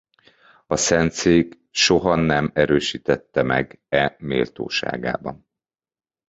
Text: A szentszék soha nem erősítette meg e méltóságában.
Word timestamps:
A 0.67 0.75
szentszék 0.75 1.57
soha 1.71 2.15
nem 2.15 2.51
erősítette 2.53 3.41
meg 3.43 3.79
e 3.89 4.15
méltóságában. 4.19 5.47